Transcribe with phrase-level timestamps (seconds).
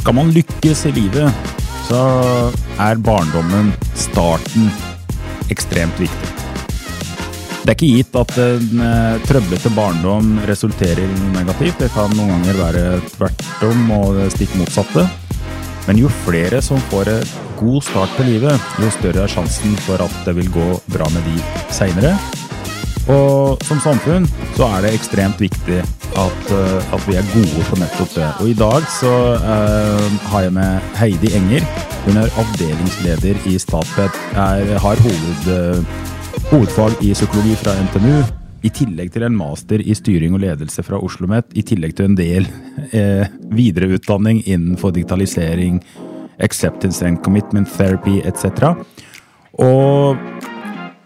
[0.00, 1.48] Skal man lykkes i livet,
[1.84, 1.98] så
[2.80, 4.70] er barndommen, starten,
[5.52, 6.30] ekstremt viktig.
[7.60, 11.82] Det er ikke gitt at en eh, trøblete barndom resulterer negativt.
[11.82, 15.04] Det kan noen ganger være tvert om og stikk motsatte.
[15.84, 20.00] Men jo flere som får en god start på livet, jo større er sjansen for
[20.00, 21.36] at det vil gå bra med de
[21.76, 22.16] seinere.
[23.10, 27.78] Og som samfunn så er det ekstremt viktig at, eh, at vi er gode på
[27.80, 28.28] nettopp det.
[28.42, 31.66] Og i dag så eh, har jeg med Heidi Enger.
[32.06, 34.18] Hun er avdelingsleder i Statped.
[34.34, 36.04] Er, har hoved, eh,
[36.52, 38.20] hovedfag i psykologi fra NTNU.
[38.60, 41.54] I tillegg til en master i styring og ledelse fra Oslo OsloMet.
[41.56, 42.48] I tillegg til en del
[42.92, 43.26] eh,
[43.56, 45.80] videreutdanning innenfor digitalisering,
[46.38, 48.74] acceptance and commitment therapy etc.
[49.58, 50.20] Og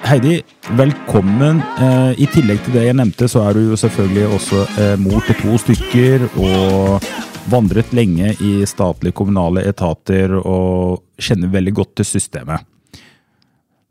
[0.04, 0.42] Heidi,
[0.76, 1.62] velkommen.
[1.80, 5.24] Eh, I tillegg til det jeg nevnte, så er du jo selvfølgelig også eh, mor
[5.24, 7.06] til to stykker og
[7.48, 12.68] vandret lenge i statlige kommunale etater og kjenner veldig godt til systemet.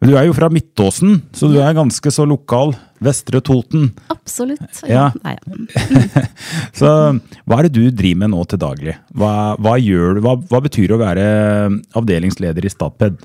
[0.04, 2.76] Men du er jo fra Midtåsen, så du er ganske så lokal.
[3.04, 3.90] Vestre Toten.
[4.14, 4.84] Absolutt.
[4.86, 5.10] Ja.
[5.26, 6.24] Nei, ja.
[6.80, 6.88] Så
[7.44, 8.94] hva er det du driver med nå til daglig?
[9.18, 10.22] Hva, hva gjør?
[10.24, 11.26] Hva, hva betyr å være
[12.00, 13.18] avdelingsleder i Statped?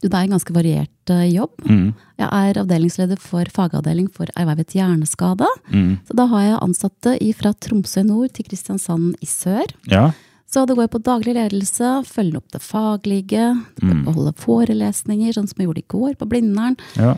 [0.00, 1.54] Du, det er en ganske variert eh, jobb.
[1.66, 1.94] Mm.
[2.18, 5.46] Jeg er avdelingsleder for fagavdeling for ervervet hjerneskade.
[5.72, 5.98] Mm.
[6.06, 9.66] Så da har jeg ansatte fra Tromsø i nord til Kristiansand i sør.
[9.90, 10.12] Ja.
[10.48, 13.50] Så det går på daglig ledelse, følge opp det faglige,
[13.82, 14.04] Mm.
[14.06, 16.76] holde forelesninger, sånn som jeg gjorde i går på Blindern.
[16.96, 17.16] ja.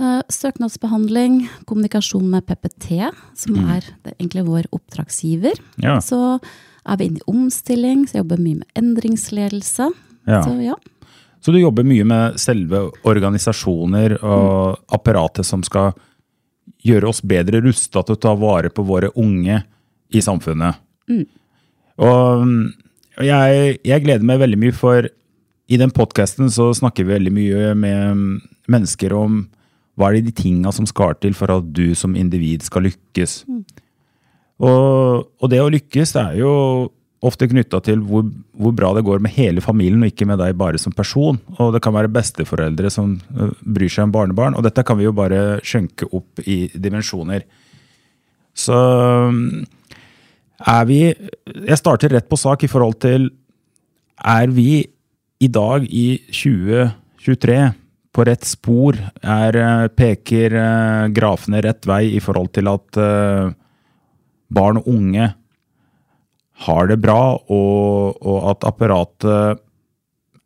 [0.00, 3.68] Eh, Søknadsbehandling, kommunikasjon med PPT, som Mm.
[3.76, 3.82] er
[4.18, 5.58] egentlig vår oppdragsgiver.
[5.82, 5.98] Ja.
[6.00, 6.40] Så
[6.86, 9.90] er vi inne i omstilling, så jeg jobber mye med endringsledelse.
[10.26, 10.42] ja.
[10.42, 10.74] Så ja.
[11.40, 15.94] Så du jobber mye med selve organisasjoner og apparatet som skal
[16.84, 19.62] gjøre oss bedre rusta til å ta vare på våre unge
[20.12, 20.80] i samfunnet.
[22.00, 22.60] Og mm,
[23.26, 25.08] jeg, jeg gleder meg veldig mye, for
[25.70, 28.30] i den podkasten så snakker vi veldig mye med mm,
[28.72, 29.42] mennesker om
[29.98, 33.42] hva er det de tinga som skal til for at du som individ skal lykkes.
[34.60, 36.52] Og, og det å lykkes er jo
[37.26, 38.24] ofte knytta til hvor,
[38.56, 41.38] hvor bra det går med hele familien, og ikke med deg bare som person.
[41.58, 44.56] Og det kan være besteforeldre som øh, bryr seg om barnebarn.
[44.56, 47.44] Og dette kan vi jo bare skjønke opp i dimensjoner.
[48.56, 48.76] Så
[50.60, 53.30] er vi Jeg starter rett på sak i forhold til
[54.20, 54.82] Er vi
[55.40, 57.60] i dag, i 2023,
[58.12, 58.96] på rett spor?
[59.22, 63.00] Er, øh, peker øh, grafene rett vei i forhold til at
[64.50, 65.30] barn og unge
[66.66, 69.60] har det bra, og, og at apparatet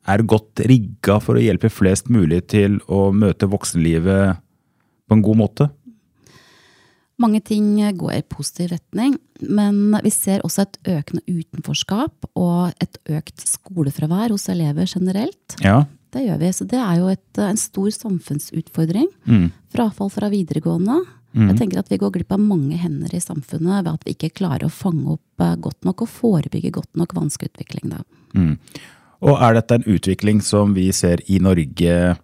[0.04, 4.36] er godt rigga for å hjelpe flest mulig til å møte voksenlivet
[5.08, 5.68] på en god måte?
[7.20, 9.14] Mange ting går i positiv retning,
[9.46, 15.58] men vi ser også et økende utenforskap og et økt skolefravær hos elever generelt.
[15.62, 15.84] Ja.
[16.14, 19.06] Det gjør vi, så det er jo et, en stor samfunnsutfordring.
[19.30, 19.46] Mm.
[19.74, 21.00] Frafall fra videregående.
[21.34, 24.34] Jeg tenker at vi går glipp av mange hender i samfunnet ved at vi ikke
[24.38, 27.90] klarer å fange opp eh, godt nok og forebygge godt nok vanskeutvikling.
[27.90, 28.04] Da.
[28.38, 28.54] Mm.
[29.24, 32.14] Og er dette en utvikling som vi ser i Norge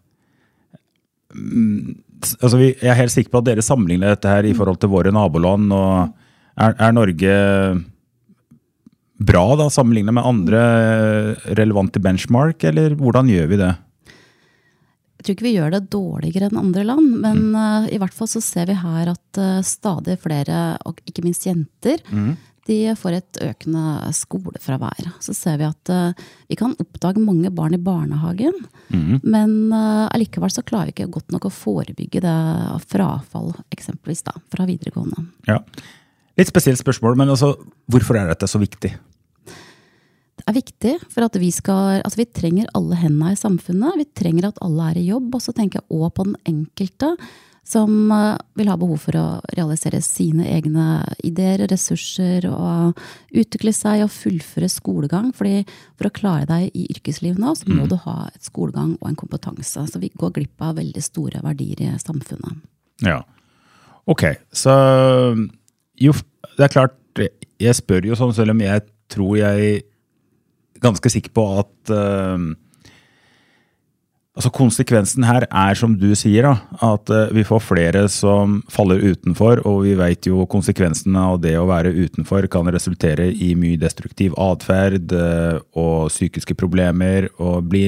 [1.31, 1.95] Mm,
[2.43, 4.91] altså vi, Jeg er helt sikker på at dere sammenligner dette her i forhold til
[4.91, 5.71] våre naboland.
[5.71, 6.11] og
[6.59, 7.35] Er, er Norge
[9.21, 10.61] bra da, sammenlignet med andre
[11.57, 13.71] relevante benchmark, eller hvordan gjør vi det?
[15.21, 18.31] Jeg tror ikke vi gjør det dårligere enn andre land, men eh, i hvert fall
[18.31, 22.01] så ser vi her at uh, stadig flere, og ikke minst jenter,
[22.71, 25.11] de får et økende skolefravær.
[25.21, 28.57] Så ser vi at uh, vi kan oppdage mange barn i barnehagen,
[29.23, 32.39] men eh, allikevel så klarer vi ikke godt nok å forebygge det
[32.91, 35.29] frafall, eksempelvis da, fra videregående.
[35.47, 35.61] Ja.
[36.41, 37.53] Litt spesielt spørsmål, men altså,
[37.93, 38.95] hvorfor er dette så viktig?
[40.49, 43.99] Er viktig, for at vi skal Altså, vi trenger alle hendene i samfunnet.
[44.01, 45.35] Vi trenger at alle er i jobb.
[45.37, 47.15] Og så tenker jeg òg på den enkelte
[47.71, 50.87] som eh, vil ha behov for å realisere sine egne
[51.27, 52.99] ideer, ressurser, og
[53.37, 55.31] utvikle seg og fullføre skolegang.
[55.37, 55.63] Fordi
[55.99, 59.21] for å klare deg i yrkeslivet nå, så må du ha et skolegang og en
[59.21, 59.87] kompetanse.
[59.87, 62.65] Så vi går glipp av veldig store verdier i samfunnet.
[63.07, 63.21] Ja.
[64.11, 64.25] Ok,
[64.57, 64.73] så
[66.01, 66.15] jo,
[66.57, 66.97] det er klart
[67.61, 69.83] jeg spør jo sånn, selv om jeg tror jeg
[70.83, 72.51] ganske sikker på at eh,
[74.41, 76.53] Altså Konsekvensen her er, som du sier, da,
[76.95, 79.61] at eh, vi får flere som faller utenfor.
[79.69, 84.37] Og vi vet jo konsekvensene av det å være utenfor kan resultere i mye destruktiv
[84.41, 87.29] atferd eh, og psykiske problemer.
[87.43, 87.85] Og bli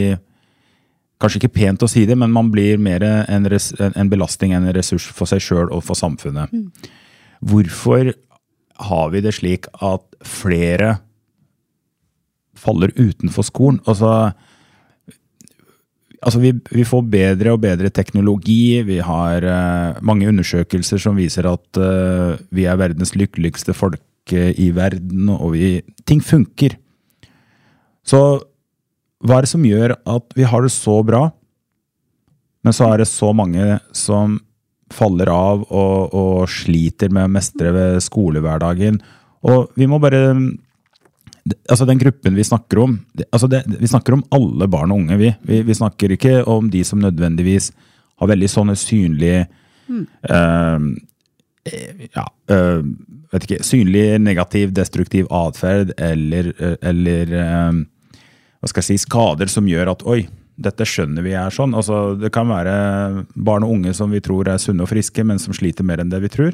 [1.22, 4.64] Kanskje ikke pent å si det, men man blir mer en, res, en belastning enn
[4.66, 6.50] en ressurs for seg sjøl og for samfunnet.
[7.46, 8.10] Hvorfor
[8.88, 10.96] har vi det slik at flere
[12.62, 13.80] faller utenfor skolen?
[13.90, 14.32] Altså,
[16.22, 18.80] altså vi, vi får bedre og bedre teknologi.
[18.86, 24.52] Vi har uh, mange undersøkelser som viser at uh, vi er verdens lykkeligste folk eh,
[24.60, 26.78] i verden, og vi, ting funker.
[28.06, 28.22] Så
[29.22, 31.28] hva er det som gjør at vi har det så bra,
[32.62, 34.38] men så er det så mange som
[34.92, 37.72] faller av og, og sliter med å mestre
[38.02, 39.00] skolehverdagen?
[39.46, 40.34] Og vi må bare
[41.68, 42.98] altså Den gruppen vi snakker om
[43.30, 45.16] altså det, Vi snakker om alle barn og unge.
[45.18, 45.32] Vi.
[45.42, 45.62] vi.
[45.66, 47.72] Vi, snakker ikke om de som nødvendigvis
[48.22, 49.46] har veldig sånne synlige
[50.30, 50.78] eh,
[52.12, 52.82] ja, uh,
[53.32, 57.82] vet ikke, Synlig negativ, destruktiv atferd eller, eh, eller uh,
[58.62, 60.24] hva skal jeg si, skader som gjør at oi,
[60.62, 61.74] dette skjønner vi er sånn.
[61.74, 65.40] Altså, det kan være barn og unge som vi tror er sunne og friske, men
[65.42, 66.52] som sliter mer enn det vi tror.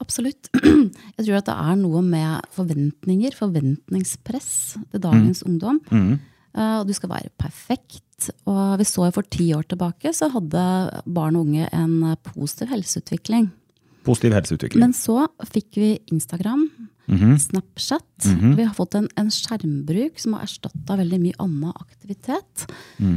[0.00, 0.48] Absolutt.
[1.18, 4.50] Jeg tror at det er noe med forventninger, forventningspress
[4.90, 5.80] til dagens ungdom.
[6.56, 8.30] Eh, Og du skal være perfekt.
[8.46, 12.68] Og vi så jo for ti år tilbake så hadde barn og unge en positiv
[12.72, 13.50] helseutvikling.
[14.04, 14.80] Positiv helseutvikling.
[14.80, 16.66] Men så fikk vi Instagram,
[17.38, 18.04] Snapchat.
[18.56, 22.66] Vi har fått en, en skjermbruk som har erstatta veldig mye annen aktivitet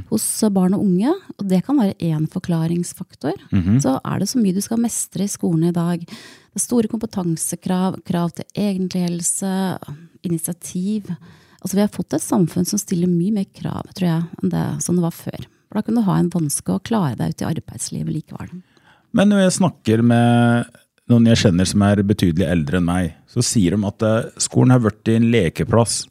[0.10, 1.14] hos barn og unge.
[1.38, 3.34] Og det kan være én forklaringsfaktor.
[3.84, 6.02] Så er det så mye du skal mestre i skolen i dag.
[6.54, 9.54] Det er store kompetansekrav, krav til egentlig helse,
[10.22, 11.10] initiativ.
[11.64, 14.68] Altså Vi har fått et samfunn som stiller mye mer krav tror jeg, enn det
[14.86, 15.48] som det var før.
[15.66, 18.54] For Da kunne du ha en vanske og klare deg ut i arbeidslivet likevel.
[19.18, 20.70] Men når jeg snakker med
[21.10, 24.76] noen jeg kjenner som er betydelig eldre enn meg, så sier de at eh, skolen
[24.76, 26.04] har blitt en lekeplass.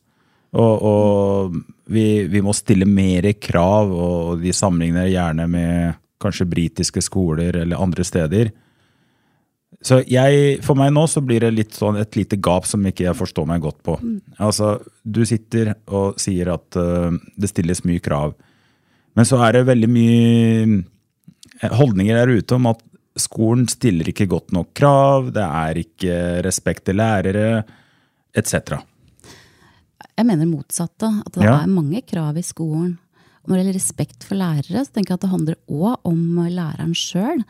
[0.53, 1.55] Og, og
[1.89, 7.81] vi, vi må stille mer krav, og de sammenligner gjerne med kanskje britiske skoler eller
[7.81, 8.53] andre steder.
[9.83, 13.09] Så jeg, for meg nå så blir det litt sånn et lite gap som ikke
[13.09, 13.97] jeg forstår meg godt på.
[14.39, 18.37] Altså, Du sitter og sier at uh, det stilles mye krav.
[19.19, 20.85] Men så er det veldig mye
[21.75, 22.81] holdninger der ute om at
[23.19, 26.15] skolen stiller ikke godt nok krav, det er ikke
[26.47, 27.65] respekt til lærere,
[28.35, 28.79] etc.
[30.17, 31.11] Jeg mener motsatte.
[31.27, 31.59] At det Ja.
[31.63, 32.99] er mange krav i skolen.
[33.43, 36.37] Og når det gjelder respekt for lærere, så tenker jeg at det handler òg om
[36.49, 37.43] læreren sjøl.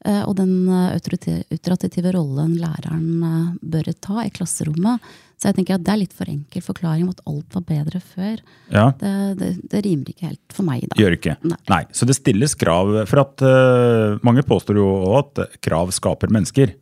[0.00, 5.04] Og den eh, autoritative rollen læreren eh, bør ta i klasserommet.
[5.36, 8.00] Så jeg tenker at det er litt for enkel forklaring om at alt var bedre
[8.00, 8.40] før.
[8.72, 10.98] Ja, Det, det, det rimer ikke helt for meg, da.
[11.00, 11.36] gjør ikke.
[11.48, 11.58] Nei.
[11.72, 11.80] Nei.
[11.96, 12.92] Så det stilles krav.
[13.08, 16.74] For at uh, mange påstår jo at krav skaper mennesker.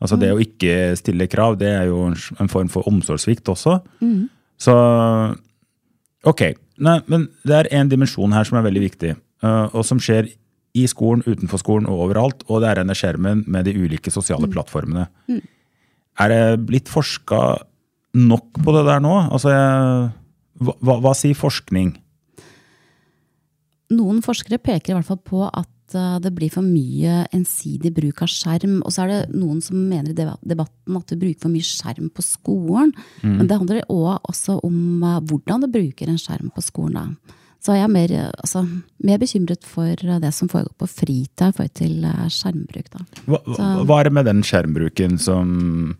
[0.00, 3.76] Altså det å ikke stille krav, det er jo en, form for omsorgssvikt også.
[4.56, 4.74] Så
[6.32, 6.44] ok.
[6.80, 10.30] Nei, men det er en dimensjon her som er veldig viktig, uh, og som skjer
[10.78, 14.50] i skolen, utenfor skolen og overalt, og det er denne skjermen med de ulike sosiale
[14.50, 15.08] plattformene.
[16.18, 17.40] Er det blitt forska
[18.18, 19.14] nok på det der nå?
[19.28, 19.54] Altså,
[20.58, 21.94] hva, hva, sier forskning?
[23.94, 28.24] Noen forskere peker i hvert fall på at eh, det blir for mye ensidig bruk
[28.26, 28.80] av skjerm.
[28.82, 32.10] Og så er det noen som mener i debatten at vi bruker for mye skjerm
[32.12, 32.92] på skolen.
[33.22, 36.98] Men det handler også, også om eh, hvordan du bruker en skjerm på skolen.
[36.98, 37.37] Da.
[37.64, 38.62] Så jeg er mer, altså,
[39.02, 42.90] mer bekymret for det som foregår på fritida i forhold til eh, skjermbruk.
[42.94, 43.00] Da.
[43.26, 45.96] Hva, så, hva er det med den skjermbruken som,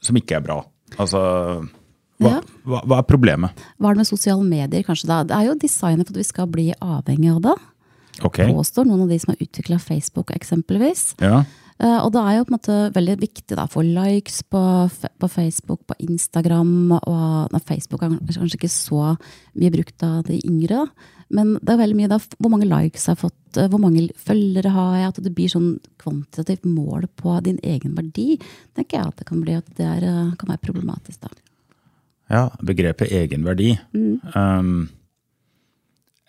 [0.00, 0.60] som ikke er bra?
[1.02, 1.18] Altså,
[2.22, 2.38] hva, Ja.
[2.68, 3.64] hva, hva er problemet?
[3.80, 4.84] Hva er det med sosiale medier?
[4.86, 5.22] kanskje da?
[5.26, 7.56] Det er jo designet for at vi skal bli avhengig av det.
[8.22, 8.52] Okay.
[8.52, 11.14] Påstår noen av de som har utvikla Facebook, eksempelvis.
[11.20, 11.42] ja.
[11.82, 14.62] Eh, Og det er jo på en måte veldig viktig da, få likes på,
[15.18, 16.92] på Facebook, på Instagram.
[17.00, 19.16] og na, Facebook er kanskje ikke så
[19.58, 20.84] mye brukt av de yngre.
[20.86, 20.86] da.
[21.32, 24.08] Men det er veldig mye da, hvor mange likes jeg har fått, eh, hvor mange
[24.14, 25.08] følgere har jeg.
[25.08, 28.38] At det blir sånn kvantitativt mål på din egen verdi.
[28.76, 31.20] tenker jeg at det kan bli at det er, eh, kan være problematisk.
[31.20, 31.28] da.
[32.30, 33.78] ja, begrepet egenverdi.
[33.92, 34.88] Um,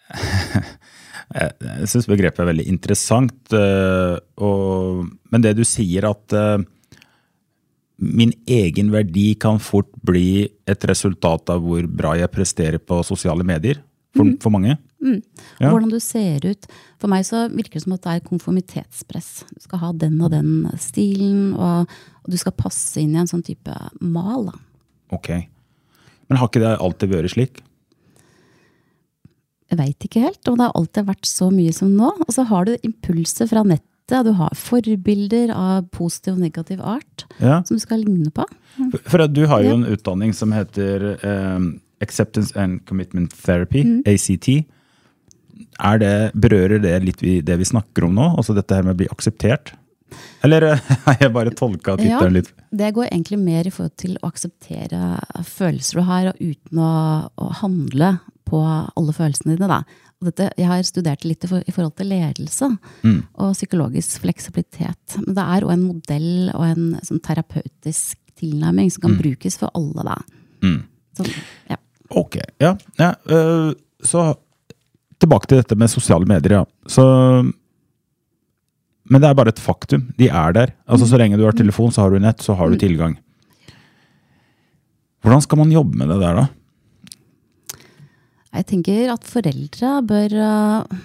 [1.34, 3.56] jeg syns begrepet er veldig interessant.
[3.56, 6.64] eh, og, men det du sier at eh,
[8.04, 13.46] min egen verdi kan fort bli et resultat av hvor bra jeg presterer på sosiale
[13.48, 13.80] medier
[14.14, 14.76] for, for mange.
[15.04, 15.20] Mm.
[15.60, 15.68] Ja.
[15.68, 16.68] hvordan du ser ut.
[17.02, 19.32] For meg så virker det som at det er konformitetspress.
[19.52, 21.92] Du skal ha den og den stilen, og,
[22.24, 24.48] og du skal passe inn i en sånn type mal.
[24.48, 24.56] Da.
[25.18, 25.32] Ok.
[26.30, 27.64] Men har ikke det alltid vært slik?
[29.74, 32.12] Jeg veit ikke helt, og det har alltid vært så mye som nå.
[32.28, 33.90] Og så har du impulser fra nettet,
[34.28, 37.62] du har forbilder av positiv og negativ art Ja.
[37.66, 38.46] som du skal ligne på.
[38.92, 39.76] For- For du har jo Ja.
[39.80, 44.04] en utdanning som heter um, Acceptance and Commitment Therapy, Mm.
[44.06, 44.66] ACT.
[45.80, 48.36] Er det, berører det litt vi, det vi snakker om nå?
[48.38, 49.74] Altså dette her med å bli akseptert?
[50.44, 50.76] Eller
[51.06, 54.30] har jeg bare tolka Ja, tittelen litt det går egentlig mer i forhold til å
[54.32, 55.00] akseptere
[55.46, 59.70] følelser du har, uten å, å handle på alle følelsene dine.
[59.72, 59.82] Da.
[60.22, 62.70] Og dette, jeg har studert litt i, for, i forhold til ledelse
[63.04, 63.24] Mm.
[63.36, 65.18] og psykologisk fleksibilitet.
[65.26, 69.72] Men det er òg en modell og en sånn terapeutisk tilnærming som kan brukes for
[69.76, 70.04] alle.
[70.08, 70.16] Da.
[70.64, 70.80] Mm.
[71.18, 71.34] Sånn,
[71.70, 71.78] ja.
[72.10, 72.76] Ok, ja.
[73.00, 73.74] ja øh,
[74.04, 74.34] så
[75.20, 76.64] tilbake til dette med sosiale medier, ja.
[76.88, 77.04] Så
[79.04, 80.14] Men det er bare et faktum.
[80.18, 80.72] De er der.
[80.88, 83.18] Altså Så lenge du har telefon, så har du nett, så har du tilgang.
[85.22, 86.48] Hvordan skal man jobbe med det der, da?
[88.54, 91.00] Jeg tenker at foreldre bør uh,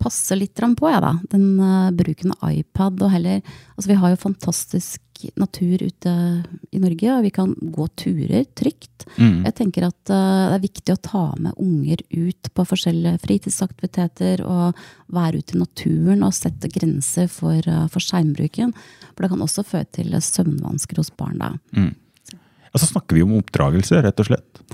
[0.00, 1.16] passe litt på, ja, da.
[1.32, 3.42] Den uh, bruken av iPad og heller
[3.76, 5.02] Altså, vi har jo fantastisk
[5.40, 6.12] natur ute
[6.76, 9.06] i Norge, og vi kan gå turer trygt.
[9.16, 14.44] Jeg tenker at uh, det er viktig å ta med unger ut på forskjellige fritidsaktiviteter
[14.44, 14.76] og
[15.12, 18.74] være ute i naturen og sette grenser for, uh, for skjermbruken.
[19.12, 21.52] For det kan også føre til søvnvansker hos barn, da.
[22.72, 24.64] Og så snakker vi om oppdragelse, rett og slett.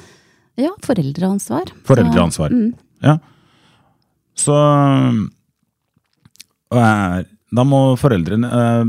[0.61, 1.73] Ja, foreldreansvar.
[1.89, 2.53] Foreldreansvar.
[2.53, 3.19] Mm, Ja.
[4.39, 4.55] Så
[6.73, 7.19] eh,
[7.53, 8.85] Da må foreldrene eh,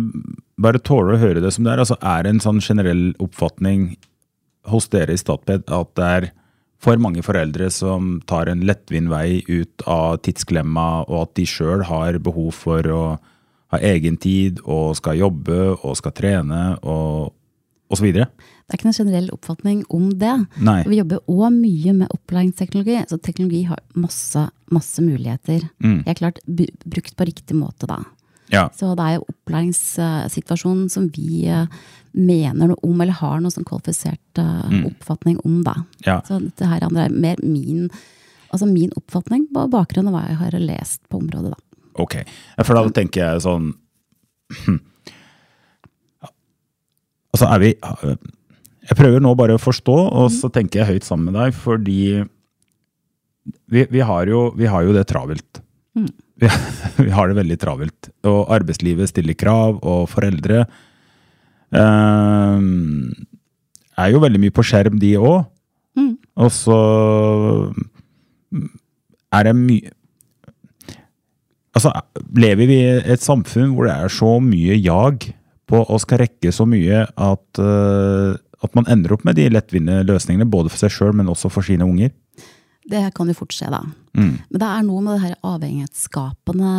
[0.63, 1.81] bare tåle å høre det som det er.
[1.83, 3.95] Altså, er det en sånn generell oppfatning
[4.71, 6.29] hos dere i Statped at det er
[6.83, 11.83] for mange foreldre som tar en lettvint vei ut av tidsklemma, og at de sjøl
[11.87, 13.03] har behov for å
[13.73, 17.31] ha egen tid og skal jobbe og skal trene og
[17.91, 18.07] osv.?
[18.13, 18.23] Det
[18.71, 20.33] er ikke en generell oppfatning om det.
[20.63, 20.79] Nei.
[20.87, 23.01] Vi jobber òg mye med opplæringsteknologi.
[23.09, 25.65] Så teknologi har masse, masse muligheter.
[25.83, 26.03] Mm.
[26.07, 27.99] er klart brukt på riktig måte, da.
[28.53, 28.67] Ja.
[28.75, 31.67] Så det er jo opplæringssituasjonen som vi eh,
[32.13, 34.83] mener noe om, eller har noe sånn kvalifisert mm.
[34.91, 35.79] oppfatning om, da.
[36.05, 36.19] Ja.
[36.27, 37.87] Så dette her andre er mer min,
[38.53, 41.79] altså min oppfatning på bakgrunn av hva jeg har lest på området, da.
[42.01, 42.19] Ok,
[42.65, 43.73] for da tenker jeg sånn
[47.33, 51.31] Altså er vi Jeg prøver nå bare å forstå, og så tenker jeg høyt sammen
[51.31, 52.23] med deg, fordi
[53.71, 55.61] vi, vi, har, jo, vi har jo det travelt.
[55.95, 56.49] Vi,
[57.05, 58.09] vi har det veldig travelt.
[58.27, 60.65] Og arbeidslivet stiller krav, og foreldre
[61.71, 62.67] eh,
[64.03, 65.47] er jo veldig mye på skjerm, de òg.
[66.43, 66.77] Og så
[69.33, 69.93] er det mye
[71.73, 71.89] Altså,
[72.37, 75.23] lever vi i et samfunn hvor det er så mye jag
[75.69, 80.01] på å skal rekke så mye at, eh, at man ender opp med de lettvinte
[80.07, 82.13] løsningene, både for seg sjøl, men også for sine unger?
[82.83, 83.79] Det kan jo fort skje, da.
[84.19, 84.33] Mm.
[84.51, 86.71] Men det er noe med det her avhengighetsskapende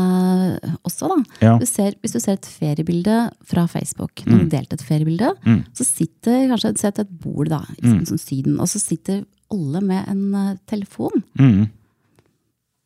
[0.84, 1.16] også, da.
[1.40, 1.54] Ja.
[1.60, 3.16] Du ser, hvis du ser et feriebilde
[3.48, 5.32] fra Facebook, når du delte et feriebilde,
[5.72, 9.24] så sitter kanskje sett et bord da, i sånn som Syden, og så sitter
[9.54, 11.24] alle med en eh, telefon.
[11.38, 11.66] Mm.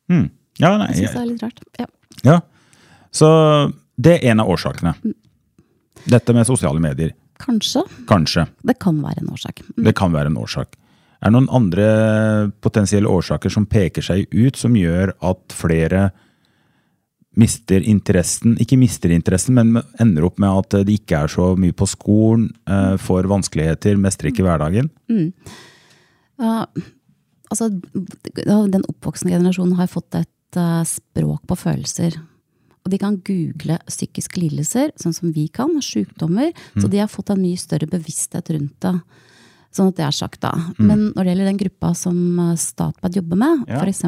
[0.09, 0.27] Mm.
[0.59, 1.61] Ja, nei, Jeg syns det er litt rart.
[1.79, 1.87] Ja.
[2.25, 2.37] ja.
[3.15, 3.29] Så
[3.99, 4.95] det er en av årsakene.
[6.09, 7.13] Dette med sosiale medier.
[7.39, 7.83] Kanskje.
[8.09, 8.47] Kanskje.
[8.65, 9.61] Det kan være en årsak.
[9.75, 9.83] Mm.
[9.87, 10.75] Det kan være en årsak.
[11.19, 11.85] Er det noen andre
[12.63, 16.09] potensielle årsaker som peker seg ut, som gjør at flere
[17.39, 21.75] mister interessen, ikke mister interessen, men ender opp med at de ikke er så mye
[21.75, 24.89] på skolen, eh, får vanskeligheter, mestrer ikke hverdagen?
[26.39, 26.65] Ja,
[27.51, 32.15] altså, den oppvoksende generasjonen har fått et uh, språk på følelser.
[32.89, 36.49] Og de kan google psykiske lidelser, sånn som vi kan, sykdommer.
[36.73, 38.95] Så de har fått en mye større bevissthet rundt det.
[39.69, 40.49] Sånn at det er sagt, da.
[40.81, 43.83] Men når det gjelder den gruppa som eh, Statped jobber med, Ja.
[43.83, 44.01] f.eks.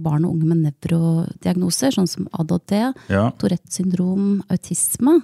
[0.00, 3.26] barn og unge med nevrodiagnoser, sånn som ADHD, Ja.
[3.36, 5.18] Tourettes syndrom, autisme,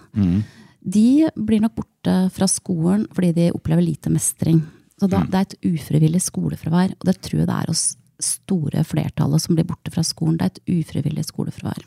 [0.85, 4.61] de blir nok borte fra skolen fordi de opplever lite mestring.
[5.01, 8.85] Så da, Det er et ufrivillig skolefravær, og det tror jeg det er hos store
[8.85, 10.37] flertallet som blir borte fra skolen.
[10.37, 11.81] Det er et ufrivillig skolefravær.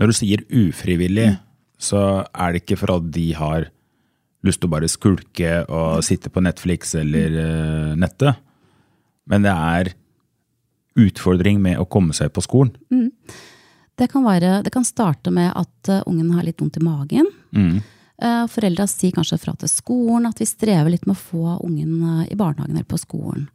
[0.00, 1.30] Når du sier ufrivillig,
[1.78, 3.68] så er det ikke for at de har
[4.44, 8.40] lyst til å bare skulke og sitte på Netflix eller eh, nettet,
[9.30, 9.94] men det er
[11.00, 12.74] utfordring med å komme seg på skolen.
[13.98, 17.28] Det kan, være, det kan starte med at uh, ungen har litt vondt i magen.
[17.54, 21.96] Uh, Foreldra sier kanskje fra til skolen at vi strever litt med å få ungen
[22.02, 23.46] uh, i barnehagen eller på skolen.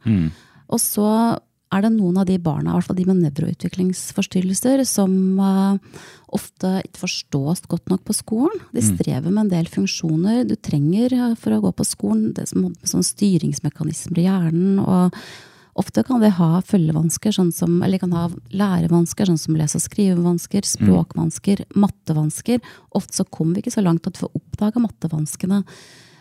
[0.70, 1.10] Og så
[1.70, 6.00] er det noen av de barna, i hvert fall de med nevroutviklingsforstyrrelser, som eh,
[6.34, 8.58] ofte ikke forstås godt nok på skolen.
[8.74, 12.32] De strever med en del funksjoner du trenger eh, for å gå på skolen.
[12.34, 14.82] Det som sånn styringsmekanismer i hjernen.
[14.82, 15.14] og
[15.78, 19.84] Ofte kan de ha følgevansker, sånn som, eller kan ha lærevansker, sånn som lese- og
[19.86, 22.58] skrivevansker, språkvansker, mattevansker.
[22.98, 25.62] Ofte så kommer vi ikke så langt at vi får oppdaga mattevanskene.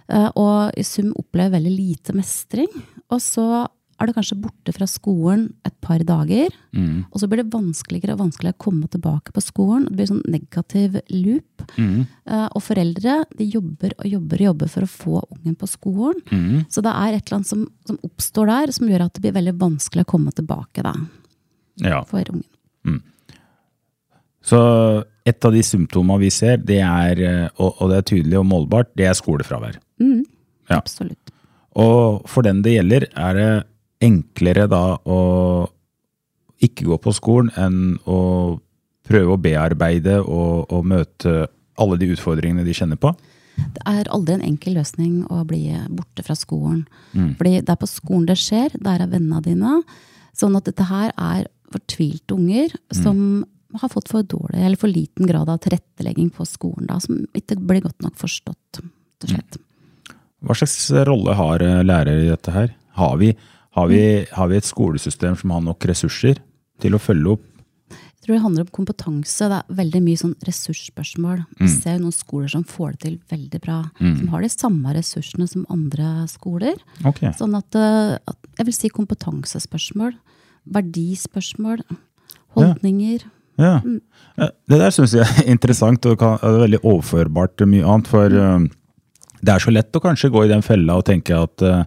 [0.07, 2.69] Eh, Og i sum opplever veldig lite mestring.
[3.09, 3.65] Og så
[3.99, 6.49] er du kanskje borte fra skolen et par dager.
[7.11, 9.85] Og så blir det vanskeligere og vanskeligere å komme tilbake på skolen.
[9.89, 11.65] Det blir sånn negativ loop.
[11.77, 16.65] Eh, Og foreldre de jobber og jobber og jobber for å få ungen på skolen.
[16.69, 19.35] Så det er et eller annet som, som oppstår der, som gjør at det blir
[19.39, 20.93] veldig vanskelig å komme tilbake da,
[21.83, 22.03] Ja.
[22.03, 23.01] for ungen.
[24.41, 24.59] Så
[25.27, 28.45] et av de symptomene vi ser, det er, eh, og, og det er tydelig og
[28.49, 29.75] målbart, det er skolefravær.
[29.99, 30.77] Ja.
[30.79, 31.31] Absolutt.
[31.75, 33.49] Og for den det gjelder, er det
[34.03, 35.19] enklere da å
[36.63, 38.19] ikke gå på skolen enn å
[39.09, 41.47] prøve å bearbeide og, og møte
[41.79, 43.13] alle de utfordringene de kjenner på.
[43.59, 46.85] Det er aldri en enkel løsning å bli borte fra skolen.
[47.39, 49.79] Fordi det er på skolen det skjer, der er vennene dine.
[50.37, 53.43] Sånn at dette her er fortvilte unger som
[53.77, 56.87] har fått for dårlig eller for liten grad av tilrettelegging på skolen.
[56.89, 58.81] Da, som ikke blir godt nok forstått.
[59.27, 59.59] slett.
[60.39, 60.77] Hva slags
[61.07, 62.71] rolle har eh, lærere i dette her?
[62.97, 63.33] Har vi,
[63.77, 66.41] har, vi, har vi et skolesystem som har nok ressurser
[66.81, 67.45] til å følge opp?
[67.89, 69.47] Jeg tror det handler om kompetanse.
[69.47, 71.37] Det er veldig mye sånn ressursspørsmål.
[71.61, 73.77] Vi ser jo noen skoler som får det til veldig bra.
[74.01, 76.75] Som har de samme ressursene som andre skoler.
[77.07, 77.31] Okay.
[77.39, 80.17] Sånn at, eh, at jeg vil si kompetansespørsmål,
[80.75, 81.85] verdispørsmål,
[82.57, 83.23] holdninger.
[83.23, 83.31] Ja.
[83.59, 84.51] Ja.
[84.67, 88.11] Det der syns jeg er interessant og kan, er veldig overførbart til mye annet.
[88.11, 88.67] For eh,
[89.39, 91.83] det er så lett å kanskje gå i den fella og tenke at eh,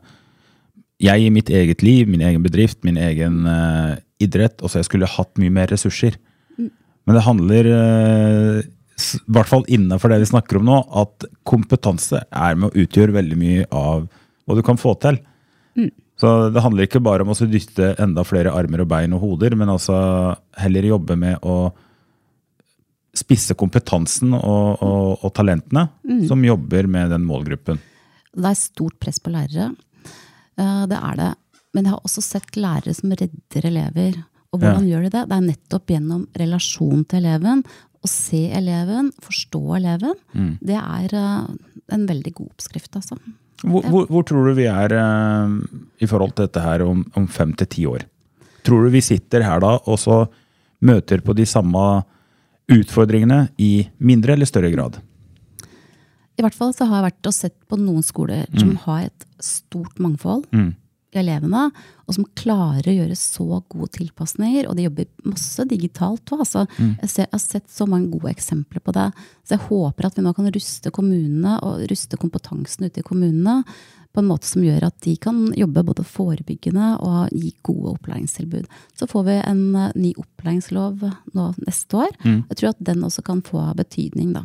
[1.03, 5.11] jeg i mitt eget liv, min egen bedrift, min egen uh, idrett, også jeg skulle
[5.11, 6.19] hatt mye mer ressurser.
[6.59, 12.23] Men det handler, uh, i hvert fall innenfor det vi snakker om nå, at kompetanse
[12.23, 14.07] er med å utgjøre veldig mye av
[14.47, 15.19] hva du kan få til.
[16.23, 19.57] Så det handler ikke bare om å dytte enda flere armer og bein og hoder,
[19.59, 19.97] men altså
[20.61, 21.73] heller jobbe med å
[23.17, 25.89] spisse kompetansen og, og, og talentene
[26.29, 27.81] som jobber med den målgruppen.
[28.33, 29.73] Det er stort press på lærere.
[30.59, 31.35] Eh, Det er det.
[31.75, 34.19] Men jeg har også sett lærere som redder elever.
[34.53, 35.29] Og hvordan gjør de det?
[35.29, 37.63] Det er nettopp gjennom relasjon til eleven.
[38.03, 40.15] Å se eleven, forstå eleven.
[40.61, 41.47] Det er eh,
[41.93, 43.17] en veldig god oppskrift, altså.
[43.63, 45.49] Hvor, hvor, hvor tror du vi er eh,
[46.03, 48.05] i forhold til dette her om, om fem til ti år?
[48.67, 50.27] Tror du vi sitter her da og så
[50.83, 52.03] møter på de samme
[52.73, 54.99] utfordringene i mindre eller større grad?
[56.43, 59.27] I hvert fall så har jeg vært og sett på noen skoler som har et
[59.39, 60.49] stort mangfold
[61.13, 61.71] i elevene,
[62.09, 64.67] og som klarer å gjøre så gode tilpasninger.
[64.67, 66.41] Og de jobber masse digitalt òg.
[66.41, 66.67] Altså,
[67.05, 69.13] jeg, jeg har sett så mange gode eksempler på det.
[69.45, 73.63] Så jeg håper at vi nå kan ruste kommunene og ruste kompetansen ute i kommunene
[74.13, 78.67] på en måte som gjør at de kan jobbe både forebyggende og gi gode opplæringstilbud.
[78.99, 82.11] Så får vi en eh, ny opplæringslov nå neste år.
[82.51, 84.43] Jeg tror at den også kan få betydning, da.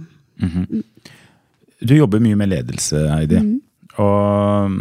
[1.81, 3.41] Du jobber mye med ledelse, Heidi.
[4.01, 4.77] Og um,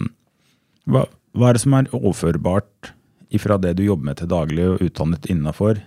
[0.89, 1.07] hva,
[1.37, 2.93] hva er det som er overførbart
[3.37, 5.81] ifra det du jobber med til daglig og utdannet innafor,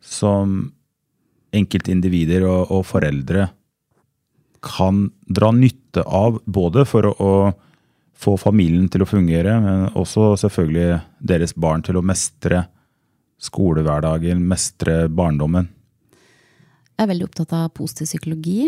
[0.00, 0.72] som
[1.56, 3.48] enkeltindivider og, og foreldre
[4.62, 7.32] kan dra nytte av, både for å, å
[8.20, 11.00] få familien til å fungere, men også selvfølgelig
[11.32, 12.66] deres barn til å mestre
[13.40, 15.70] skolehverdagen, mestre barndommen?
[17.00, 18.66] Jeg er veldig opptatt av positiv psykologi.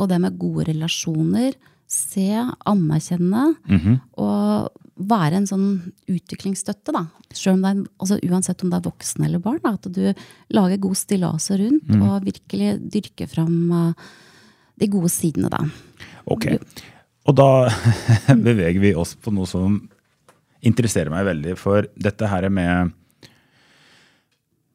[0.00, 1.52] Og det med gode relasjoner.
[1.84, 2.30] Se,
[2.64, 3.42] anerkjenne.
[4.16, 5.66] Og være en sånn
[6.08, 7.04] utviklingsstøtte, da.
[7.36, 9.60] Selv om er, altså uansett om det er voksne eller barn.
[9.62, 14.08] Da, at du lager god stillaser rundt og virkelig dyrker fram eh,
[14.80, 15.60] de gode sidene, da.
[16.24, 16.48] Ok.
[17.28, 17.68] Og da
[18.48, 19.82] beveger vi oss på noe som
[20.64, 21.54] interesserer meg veldig.
[21.60, 22.96] For dette her med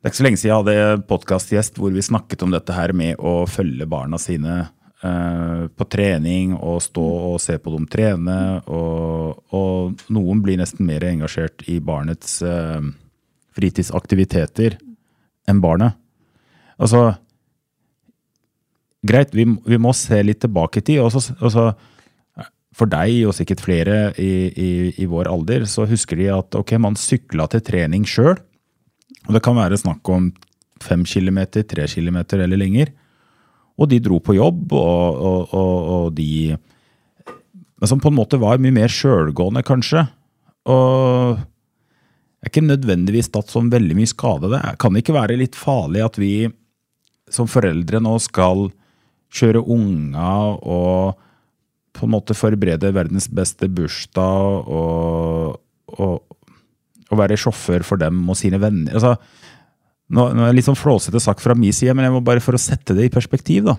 [0.03, 2.91] Det er ikke så lenge siden jeg hadde podkastgjest hvor vi snakket om dette her
[2.91, 4.57] med å følge barna sine
[4.99, 8.35] eh, på trening og stå og se på dem trene.
[8.67, 12.83] Og, og noen blir nesten mer engasjert i barnets eh,
[13.55, 14.75] fritidsaktiviteter
[15.47, 15.95] enn barnet.
[16.75, 17.13] Altså
[19.07, 20.99] Greit, vi, vi må se litt tilbake i tid.
[20.99, 21.73] og så-
[22.73, 26.71] for deg og sikkert flere i, i, i vår alder, så husker de at ok,
[26.81, 28.35] man sykla til trening sjøl.
[29.27, 30.31] Og det kan være snakk om
[30.83, 32.91] fem kilometer, tre kilometer eller lenger.
[33.79, 36.55] Og de dro på jobb, og, og, og, og de
[37.83, 40.05] som på en måte var mye mer sjølgående, kanskje.
[40.71, 41.39] Og
[42.43, 44.51] er ikke nødvendigvis tatt sånn veldig mye skade.
[44.51, 46.49] Det kan ikke være litt farlig at vi
[47.31, 48.67] som foreldre nå skal
[49.33, 51.19] kjøre unga og
[51.93, 55.59] på en måte forberede verdens beste bursdag og,
[55.93, 56.37] og,
[57.13, 58.93] og være sjåfør for dem og sine venner.
[58.97, 59.15] Altså,
[60.13, 62.41] nå, nå er det litt sånn flåsete sagt fra min side, men jeg må bare
[62.43, 63.69] for å sette det i perspektiv.
[63.71, 63.77] da.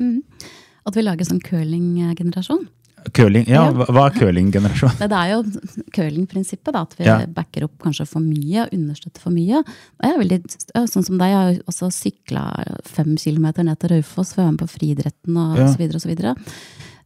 [0.86, 2.64] At vi lager sånn curling-generasjon.
[3.12, 3.84] Curling, ja, Ja.
[3.92, 4.94] hva er curling-generasjon?
[5.02, 5.42] Det er jo
[5.92, 7.18] curlingprinsippet, da, at vi Ja.
[7.26, 9.60] backer opp kanskje for mye, og understøtter for mye.
[10.02, 10.38] Jeg er veldig,
[10.88, 12.44] sånn som deg, jeg har også sykla
[12.88, 15.66] fem kilometer ned til Raufoss for å være med på friidretten og Ja.
[16.00, 16.34] så videre.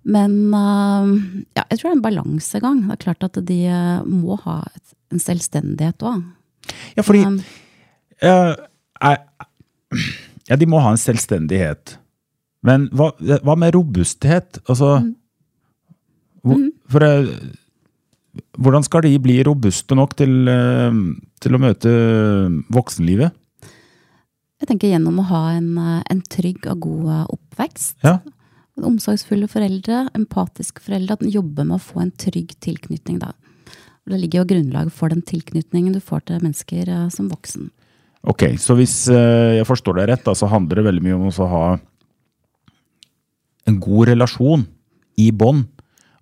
[0.06, 2.78] Men øh, ja, jeg tror det er en balansegang.
[2.86, 6.24] Det er klart at de øh, må ha et, en selvstendighet òg.
[6.96, 7.24] Ja, fordi
[8.20, 8.52] eh,
[9.00, 9.22] er,
[10.48, 11.96] Ja, de må ha en selvstendighet.
[12.64, 14.60] Men hva, hva med robusthet?
[14.66, 14.98] Altså
[16.44, 17.32] hvor, for, eh,
[18.58, 20.98] Hvordan skal de bli robuste nok til, eh,
[21.40, 21.92] til å møte
[22.72, 23.34] voksenlivet?
[24.58, 27.96] Jeg tenker gjennom å ha en, en trygg og god oppvekst.
[28.02, 28.18] Ja.
[28.78, 33.32] Omsorgsfulle foreldre, empatiske foreldre, at en jobber med å få en trygg tilknytning da.
[34.08, 37.68] Og Det ligger jo grunnlag for den tilknytningen du får til mennesker øh, som voksen.
[38.24, 41.28] Ok, så hvis eh, jeg forstår deg rett, da, så handler det veldig mye om
[41.28, 41.64] å ha
[43.68, 44.64] en god relasjon
[45.20, 45.66] i bånd.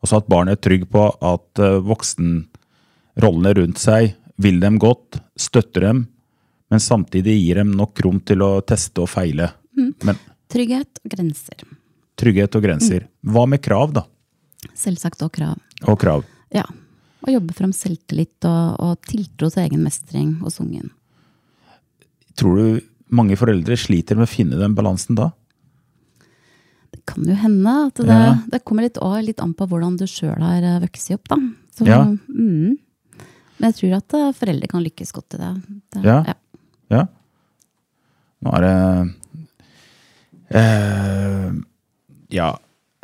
[0.02, 5.86] Altså at barnet er trygg på at uh, voksenrollene rundt seg vil dem godt, støtter
[5.86, 6.02] dem,
[6.70, 9.52] men samtidig gir dem nok rom til å teste og feile.
[9.78, 10.18] Men
[10.52, 11.62] Trygghet og grenser.
[12.18, 13.06] trygghet og grenser.
[13.22, 14.04] Hva med krav, da?
[14.74, 15.56] Selvsagt og krav.
[15.86, 16.26] Og krav.
[16.54, 16.66] Ja.
[17.26, 20.92] Og jobbe fram selvtillit og, og tiltro til egen mestring hos ungen.
[22.38, 22.80] Tror du
[23.16, 25.30] mange foreldre sliter med å finne den balansen da?
[26.94, 28.34] Det kan jo hende at det, Ja.
[28.52, 31.36] det kommer litt, også litt an på hvordan du sjøl har øh, vokst opp, da.
[31.76, 32.04] Så, Ja.
[32.04, 32.78] mm.
[33.58, 35.52] Men jeg tror at øh, foreldre kan lykkes godt i det.
[35.96, 36.18] det Ja.
[36.90, 37.02] Ja.
[38.44, 38.76] Nå er det
[40.54, 41.52] eh,
[42.36, 42.50] Ja,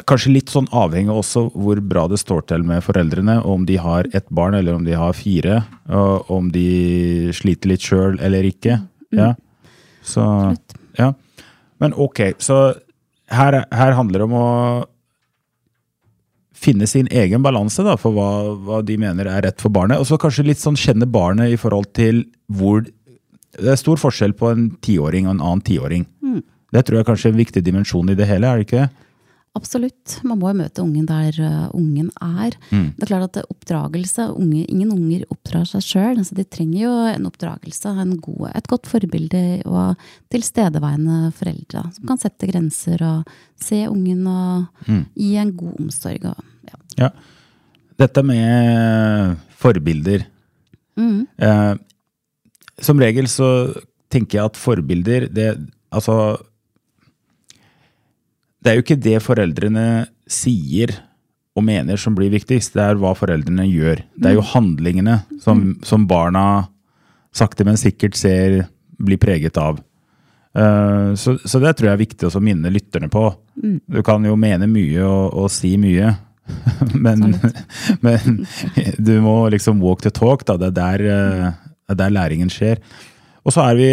[0.09, 3.41] kanskje litt sånn avhengig også hvor bra det står til med foreldrene.
[3.45, 5.62] Om de har ett barn eller om de har fire.
[5.88, 8.81] Og om de sliter litt sjøl eller ikke.
[9.11, 9.35] Ja.
[10.03, 10.57] Så
[10.99, 11.12] Ja.
[11.83, 12.77] Men ok, så
[13.33, 14.49] her, her handler det om å
[16.62, 19.99] finne sin egen balanse da, for hva, hva de mener er rett for barnet.
[19.99, 22.85] Og så kanskje litt sånn kjenne barnet i forhold til hvor
[23.53, 26.07] Det er stor forskjell på en tiåring og en annen tiåring.
[26.73, 28.87] Det tror jeg kanskje er en viktig dimensjon i det hele, er det ikke?
[29.53, 30.15] Absolutt.
[30.25, 32.55] Man må jo møte ungen der øh, ungen er.
[32.71, 36.93] Det er klart at oppdragelse, unge, Ingen unger oppdrar seg sjøl, så de trenger jo
[37.11, 37.93] en oppdragelse.
[38.01, 40.01] En god, et godt forbilde og
[40.33, 46.25] tilstedeværende foreldre som kan sette grenser og se ungen og gi en god omsorg.
[46.33, 46.81] Og, ja.
[47.05, 47.12] Ja.
[48.01, 50.25] Dette med forbilder.
[50.99, 51.75] Eh,
[52.83, 53.49] som regel så
[54.12, 55.49] tenker jeg at forbilder, det
[55.93, 56.37] altså
[58.62, 59.87] Det er jo ikke det foreldrene
[60.31, 60.94] sier
[61.53, 64.01] og mener som blir viktigst, det er hva foreldrene gjør.
[64.16, 66.44] Det er jo handlingene som, som barna
[67.35, 68.62] sakte, men sikkert ser
[69.03, 69.81] blir preget av.
[70.55, 73.27] Eh, så, så det tror jeg er viktig å minne lytterne på.
[73.57, 76.14] Du kan jo mene mye og, og si mye,
[77.05, 77.37] men,
[78.05, 78.40] men
[78.98, 80.46] du må liksom walk the talk.
[80.48, 80.57] Da.
[80.61, 82.81] Det, er der, eh, det er der læringen skjer.
[83.42, 83.92] Og så er vi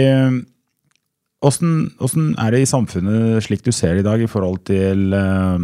[1.39, 5.61] Åssen er det i samfunnet slik du ser det i dag, i forhold til eh,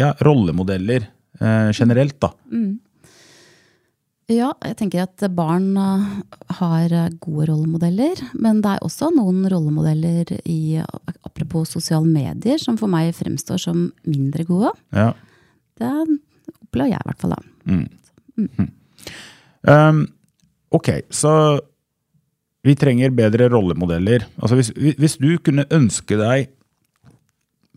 [0.00, 1.04] ja, rollemodeller
[1.40, 2.32] eh, generelt, da?
[4.30, 6.08] ja, jeg tenker at barn øh,
[6.60, 10.80] har gode rollemodeller, men det er også noen rollemodeller i
[11.26, 14.72] apropos sosiale medier som for meg fremstår som mindre gode.
[14.96, 15.10] Ja.
[15.80, 15.92] Det
[16.62, 17.40] opplever jeg i hvert fall, da.
[19.68, 20.06] Um,
[20.72, 21.32] ok, så
[22.66, 24.26] vi trenger bedre rollemodeller.
[24.40, 26.50] Altså hvis, hvis du kunne ønske deg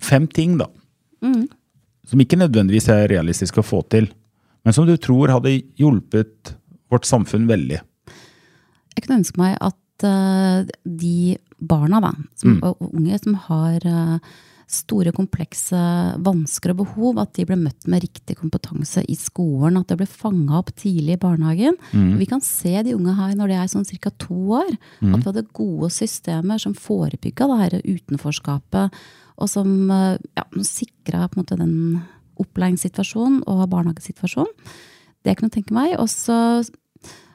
[0.03, 0.67] fem ting, da,
[2.09, 4.09] som ikke nødvendigvis er realistisk å få til,
[4.63, 6.55] men som du tror hadde hjulpet
[6.91, 7.79] vårt samfunn veldig.
[8.93, 14.17] Jeg kunne ønske meg at uh, de barna da, som, og unge som har øh,
[14.73, 15.79] store, komplekse
[16.25, 19.79] vansker og behov, at de ble møtt med riktig kompetanse i skolen.
[19.79, 21.77] At det ble fanga opp tidlig i barnehagen.
[22.19, 24.13] Vi kan se de unge her når de er sånn ca.
[24.21, 24.71] to år.
[25.13, 29.03] At vi hadde gode systemer som forebygga det her utenforskapet,
[29.41, 31.77] og som øh, ja, sikra på en måte den
[32.41, 34.51] opplæringssituasjonen og barnehagesituasjonen.
[35.23, 35.95] Det kan jeg tenke meg.
[36.01, 36.35] Og så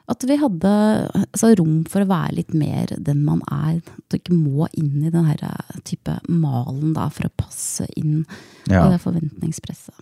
[0.09, 0.69] at vi hadde
[1.13, 3.79] altså, rom for å være litt mer den man er.
[3.85, 7.85] At du ikke må inn i den her eh, type malen da, for å passe
[7.99, 8.23] inn
[8.69, 8.87] Ja.
[8.87, 9.93] i det forventningspresset.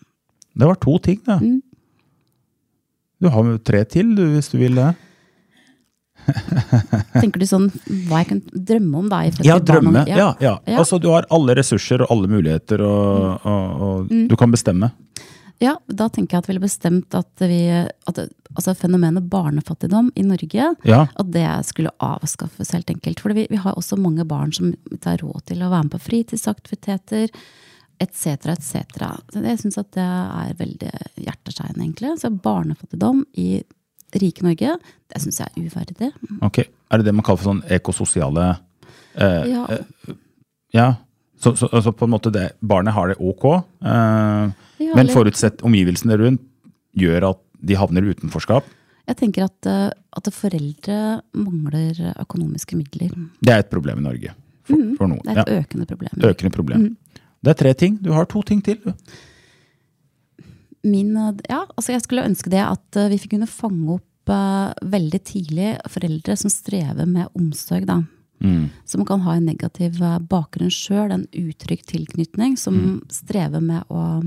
[0.58, 1.38] Det var to ting, da.
[1.44, 1.60] Mm.
[3.22, 4.94] Du har jo tre til, du, hvis du vil det.
[7.22, 7.68] Tenker du sånn
[8.10, 9.22] hva jeg kan drømme om da?
[9.46, 10.04] Ja, drømme.
[10.10, 10.30] Ja, ja.
[10.44, 10.54] Ja.
[10.66, 10.78] Mm.
[10.82, 14.92] Altså, du har alle ressurser og alle muligheter, og, og, og du kan bestemme.
[15.60, 18.20] Ja, da tenker jeg at vi ville bestemt at vi at,
[18.54, 21.00] altså fenomenet barnefattigdom i Norge, Ja.
[21.16, 23.20] at det skulle avskaffes helt enkelt.
[23.24, 25.96] For vi, vi har også mange barn som ikke har råd til å være med
[25.96, 27.32] på fritidsaktiviteter,
[28.00, 29.02] etc., etc.
[29.34, 30.92] Jeg syns at det er veldig
[31.26, 32.14] hjerteskjærende, egentlig.
[32.22, 33.64] Så barnefattigdom i
[34.22, 34.78] rike Norge,
[35.10, 36.12] det syns jeg er uverdig.
[36.46, 36.60] Ok,
[36.92, 38.46] Er det det man kaller for sånn ekososiale
[39.18, 39.66] eh, Ja,
[40.74, 40.88] Ja.
[41.38, 43.46] Så, så altså på en måte det, barnet har det ok,
[43.86, 44.48] eh,
[44.82, 46.42] Ja, men forutsett omgivelsene rundt
[46.98, 48.66] gjør at de havner i utenforskap.
[49.08, 53.14] jeg tenker at, eh, at foreldre mangler økonomiske midler.
[53.42, 54.34] Det er et problem i Norge.
[54.68, 55.22] For, for noen.
[55.24, 56.22] Mm, Det er Ja, et økende problem.
[56.32, 56.98] økende problem.
[57.44, 57.98] Det er tre ting.
[58.02, 58.78] Du har to ting til.
[60.84, 64.04] Min, eh, ja, altså jeg skulle ønske det at eh, vi fikk kunne fange opp
[64.32, 67.86] uh, veldig tidlig foreldre som strever med omsorg.
[67.88, 68.02] da.
[68.86, 72.58] Som kan ha en negativ eh, bakgrunn sjøl, en utrygg tilknytning.
[72.58, 74.22] Som strever med å,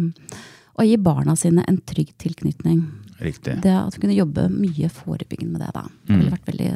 [0.74, 2.82] å gi barna sine en trygg tilknytning.
[3.20, 3.60] Riktig.
[3.62, 5.72] Det At vi kunne jobbe mye forebyggende med det.
[5.76, 5.84] da.
[6.06, 6.72] Det ville vært veldig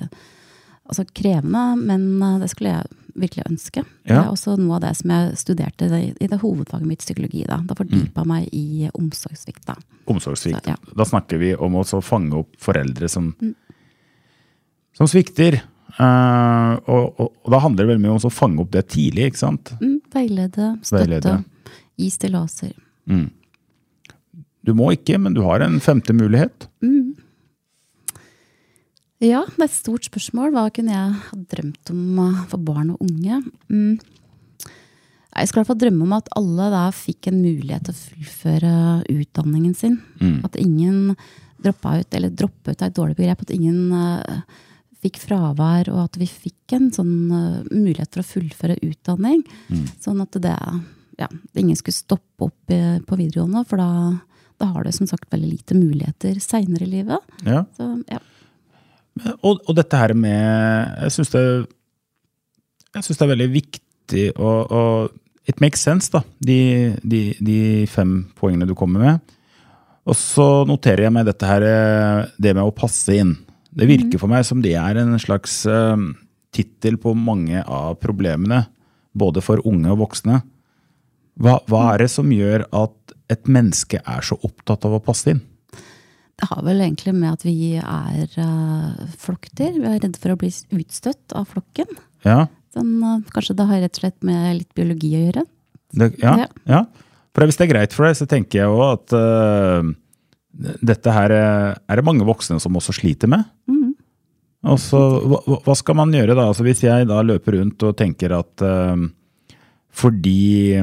[0.85, 3.85] altså, krevende, men eh, det skulle jeg virkelig ønske.
[4.03, 7.45] Det er også noe av det som jeg studerte i det, hovedfaget mitt, psykologi.
[7.47, 9.63] Da, da fordypa meg i omsorgssvikt.
[9.69, 9.77] da.
[10.11, 10.67] Omsorgssvikt.
[10.67, 10.97] Så, ja.
[10.99, 13.31] Da snakker vi om å fange opp foreldre som,
[14.99, 15.61] som svikter.
[15.95, 19.31] Eh, og, og, og da handler det veldig mye om å fange opp det tidlig,
[19.31, 19.75] ikke sant?
[19.81, 21.35] Mm, veilede, støtte, Veilede.
[22.01, 22.73] gi stillaser.
[24.65, 26.67] Du må ikke, men du har en femte mulighet.
[29.25, 30.51] Ja, det er et stort spørsmål.
[30.53, 33.39] Hva kunne jeg ha drømt om uh, for barn og unge?
[33.71, 34.01] Mm.
[35.35, 38.03] Jeg skulle i hvert fall drømme om at alle da fikk en mulighet til å
[38.03, 38.75] fullføre
[39.15, 39.97] utdanningen sin.
[40.47, 41.15] At ingen
[41.65, 44.43] droppa ut, eller droppe ut er et dårlig begrep, at ingen uh,
[45.05, 49.45] fikk fravær, og at vi fikk en sånn uh, mulighet for å fullføre utdanning.
[50.03, 50.57] Sånn at det,
[51.21, 53.91] ja, ingen skulle stoppe opp i, på videregående, for da,
[54.61, 57.35] da har du som sagt veldig lite muligheter seinere i livet.
[57.47, 57.65] Ja.
[57.77, 58.23] Så ja.
[59.47, 61.43] Og, og dette her med Jeg syns det,
[62.97, 67.59] jeg synes det er veldig viktig og, og It makes sense, da, de, de, de
[67.93, 69.35] fem poengene du kommer med.
[70.09, 73.35] Og så noterer jeg meg dette her, eh, det med å passe inn.
[73.75, 75.97] Det virker for meg som det er en slags uh,
[76.55, 78.65] tittel på mange av problemene.
[79.15, 80.41] Både for unge og voksne.
[81.43, 85.33] Hva, hva er det som gjør at et menneske er så opptatt av å passe
[85.35, 85.43] inn?
[86.35, 89.79] Det har vel egentlig med at vi er uh, flokkdyr.
[89.79, 91.91] Vi er redde for å bli utstøtt av flokken.
[92.27, 95.45] Ja, Den, uh, kanskje det har rett og slett med litt biologi å gjøre.
[95.95, 96.49] Det, ja, Ja.
[96.71, 96.85] ja.
[97.35, 99.89] For hvis det er greit for deg, så tenker jeg òg at øh,
[100.55, 103.45] dette her er er det mange voksne som også sliter med.
[104.65, 106.47] Og så, hva, hva skal man gjøre da?
[106.49, 108.97] Altså hvis jeg da løper rundt og tenker at uh,
[109.95, 110.81] fordi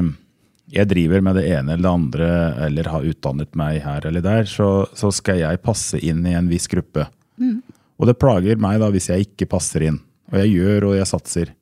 [0.72, 2.28] jeg driver med det ene eller det andre,
[2.68, 6.48] eller har utdannet meg her eller der, så, så skal jeg passe inn i en
[6.48, 7.08] viss gruppe.
[8.00, 9.98] Og det plager meg da hvis jeg ikke passer inn.
[10.32, 11.52] Og jeg gjør og jeg satser.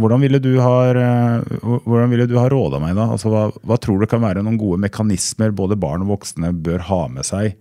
[0.00, 3.06] Hvordan ville du ha, eh, hvordan du ha råda meg da?
[3.14, 6.82] Altså, hva, hva tror du kan være noen gode mekanismer både barn og voksne bør
[6.88, 7.54] ha med seg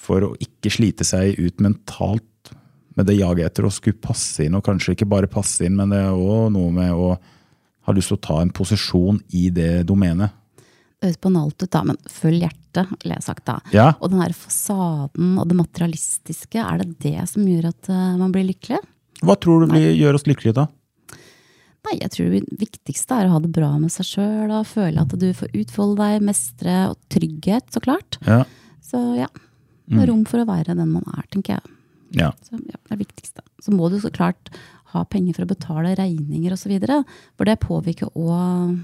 [0.00, 2.24] for å ikke slite seg ut mentalt
[2.98, 5.92] med det jaget etter å skulle passe inn, og kanskje ikke bare passe inn, men
[5.92, 7.12] det er òg noe med å
[7.86, 10.34] ha lyst til å ta en posisjon i det domenet.
[11.00, 13.60] Det høres banalt ut, da, men følg hjertet, ville jeg sagt da.
[13.72, 13.86] Ja.
[14.00, 18.34] Og den her fasaden og det materialistiske, er det det som gjør at uh, man
[18.34, 18.82] blir lykkelig?
[19.24, 20.66] Hva tror du blir, gjør oss lykkelige da?
[21.88, 25.00] Nei, jeg tror det viktigste er å ha det bra med seg sjøl og føle
[25.00, 28.18] at du får utfolde deg, mestre og trygghet, så klart.
[28.26, 28.42] Ja.
[28.84, 29.30] Så ja,
[29.88, 31.72] det er rom for å være den man er, tenker jeg.
[32.20, 32.28] ja.
[32.44, 33.46] Så ja, det er det viktigste.
[33.64, 34.52] Så må du så klart
[34.92, 36.74] ha penger for å betale regninger osv.
[37.38, 38.76] For det påvirker òg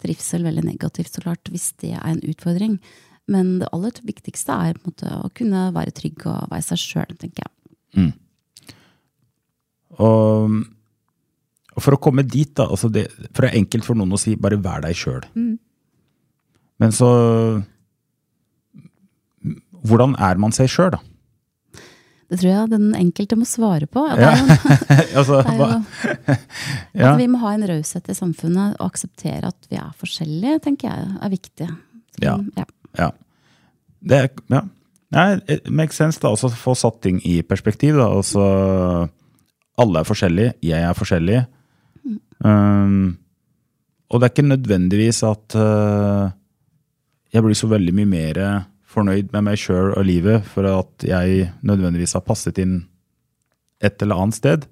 [0.00, 2.78] trivsel veldig negativt, så klart, hvis det er en utfordring.
[3.30, 7.44] Men det aller viktigste er måte, å kunne være trygg og være seg sjøl, tenker
[7.44, 7.52] jeg.
[10.00, 10.56] Og,
[11.80, 14.20] og for å komme dit, da altså det, For det er enkelt for noen å
[14.20, 15.24] si 'bare vær deg sjøl'.
[16.80, 17.10] Men så
[19.80, 21.00] Hvordan er man seg sjøl, da?
[22.30, 24.02] Det tror jeg den enkelte må svare på.
[24.20, 24.34] Ja,
[25.18, 25.68] altså, jo,
[27.02, 27.14] ja.
[27.16, 31.08] Vi må ha en raushet i samfunnet og akseptere at vi er forskjellige, tenker jeg
[31.16, 31.70] er viktig.
[31.70, 32.36] Så, Ja.
[32.60, 32.66] ja.
[33.00, 33.08] ja.
[34.00, 34.20] Det
[34.52, 34.60] ja.
[35.10, 36.30] Nei, makes sense, da.
[36.30, 37.96] å få satt ting i perspektiv.
[37.98, 38.06] da.
[38.14, 38.44] Altså,
[39.80, 41.40] alle er forskjellige, jeg er forskjellig.
[42.40, 43.18] Um,
[44.10, 46.30] og det er ikke nødvendigvis at uh,
[47.30, 48.40] jeg blir så veldig mye mer
[48.90, 52.80] fornøyd med meg sjøl og livet for at jeg nødvendigvis har passet inn
[53.84, 54.64] et eller annet sted?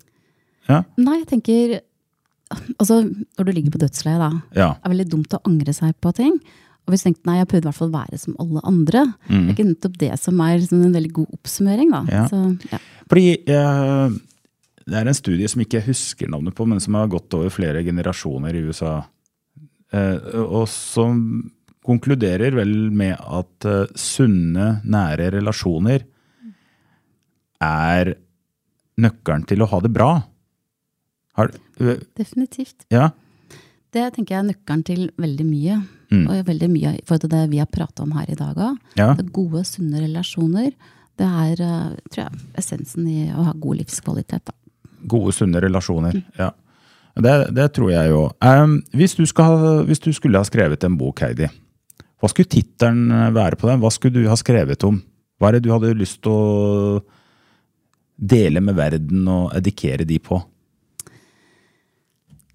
[0.69, 0.83] Ja.
[1.01, 1.79] Nei, jeg tenker
[2.81, 4.29] Altså, når du ligger på dødsleiet, da.
[4.57, 4.69] Ja.
[4.79, 6.39] Det er veldig dumt å angre seg på ting.
[6.89, 9.03] Og hvis du tenkte nei, jeg prøvde i hvert fall å være som alle andre.
[9.27, 12.01] Det er ikke nettopp det som er liksom en veldig god oppsummering, da.
[12.07, 12.15] Mm.
[12.15, 12.23] Ja.
[12.31, 12.81] Så, ja.
[13.13, 14.17] Fordi eh,
[14.89, 17.53] det er en studie som ikke jeg husker navnet på, men som har gått over
[17.53, 18.97] flere generasjoner i USA.
[19.93, 21.21] Eh, og som
[21.89, 26.05] konkluderer vel med at eh, sunne, nære relasjoner
[27.65, 28.13] er
[29.01, 30.11] nøkkelen til å ha det bra.
[31.39, 32.85] Har, øh, Definitivt.
[32.93, 33.11] ja?
[33.93, 35.81] Det tenker jeg er nøkkelen til veldig mye.
[36.09, 36.23] Mm.
[36.25, 38.79] Og veldig mye i forhold til det vi har prata om her i dag òg.
[38.97, 39.13] Ja.
[39.33, 40.73] Gode, sunne relasjoner.
[41.19, 44.45] Det er tror jeg, essensen i å ha god livskvalitet.
[44.49, 44.55] Da.
[45.07, 46.19] Gode, sunne relasjoner.
[46.39, 46.51] Ja.
[47.19, 48.25] Det, det tror jeg jo.
[48.45, 51.49] Um, hvis, du skal hvis du skulle ha skrevet en bok, Heidi,
[52.19, 53.81] hva skulle tittelen være på den?
[53.83, 55.01] Hva skulle du ha skrevet om?
[55.39, 57.01] Hva er det du hadde lyst til å
[58.19, 60.41] dele med verden og edikere de på?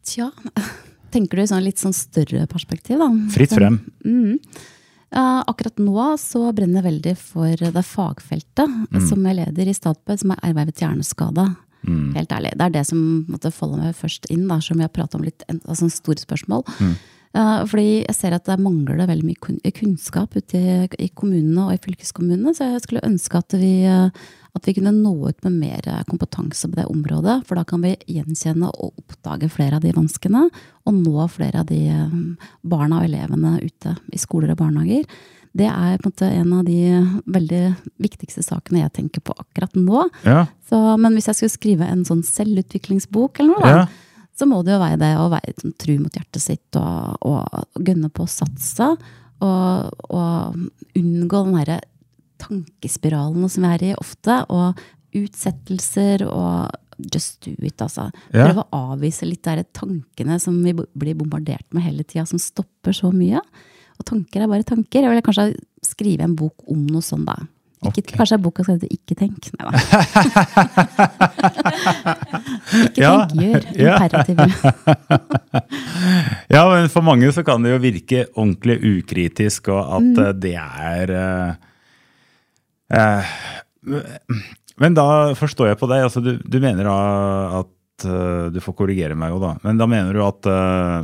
[0.03, 0.29] Tja,
[1.13, 3.09] tenker du i sånn litt sånn større perspektiv, da?
[3.33, 3.79] Fritt frem.
[4.03, 4.39] Mm.
[5.13, 9.03] Uh, akkurat nå så brenner jeg veldig for det fagfeltet Mm.
[9.07, 11.45] som jeg leder i Statped, som er ervervet hjerneskade.
[11.87, 12.13] Mm.
[12.15, 12.53] Helt ærlig.
[12.57, 15.23] Det er det som måtte falle meg først inn, da, som vi har pratet om
[15.25, 16.63] litt, en- altså store spørsmål.
[16.79, 16.93] Mm.
[17.33, 21.63] Uh, fordi jeg ser at det mangler det veldig mye kunnskap ute i, i kommunene
[21.65, 24.09] og i fylkeskommunene, så jeg skulle ønske at vi, eh,
[24.53, 27.39] at vi kunne nå ut med mer eh, kompetanse på det området.
[27.47, 30.43] For da kan vi gjenkjenne og oppdage flere av de vanskene,
[30.85, 32.13] og nå flere av de eh,
[32.61, 35.09] barna og elevene ute i skoler og barnehager.
[35.53, 36.77] Det er på en måte en av de
[37.29, 37.61] veldig
[38.01, 40.07] viktigste sakene jeg tenker på akkurat nå.
[40.25, 40.47] Ja.
[40.69, 43.83] Så, men hvis jeg skulle skrive en sånn selvutviklingsbok eller noe, da, Ja.
[44.33, 47.85] så må det jo være det å være sånn, tru mot hjertet sitt og, og
[47.85, 48.87] gønne på å satse.
[49.43, 51.79] Og, og unngå den derre
[52.41, 54.39] tankespiralen som vi er i ofte.
[54.49, 54.81] Og
[55.13, 56.73] utsettelser og
[57.13, 58.07] just do it, altså.
[58.33, 58.47] Ja.
[58.47, 62.95] Prøve å avvise litt de tankene som vi blir bombardert med hele tida, som stopper
[62.95, 63.41] så mye.
[63.99, 65.03] Og tanker er bare tanker.
[65.03, 65.45] Jeg vil kanskje
[65.85, 67.35] skrive en bok om noe sånn, da.
[67.83, 68.15] Ikke, okay.
[68.15, 69.41] Kanskje boka skal hete Ikke tenk.
[69.57, 69.71] Nei da.
[72.87, 73.63] Ikke Ja, tenk, gjør.
[73.83, 74.37] Imperativ.
[76.53, 80.39] Ja, men for mange så kan det jo virke ordentlig ukritisk, og at mm.
[80.41, 81.51] det er eh,
[82.99, 83.23] eh,
[84.81, 85.05] Men da
[85.37, 85.99] forstår jeg på deg.
[86.07, 86.97] Altså, du, du mener da
[87.61, 89.51] at eh, Du får korrigere meg jo, da.
[89.65, 90.99] Men da mener du at eh,